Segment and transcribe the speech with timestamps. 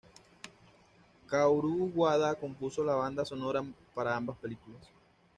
[1.29, 3.63] Kaoru Wada compuso la banda sonora
[3.93, 4.83] para ambas películas.